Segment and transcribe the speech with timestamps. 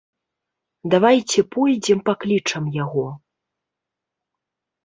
[0.93, 3.07] Давайце пойдзем паклічам яго.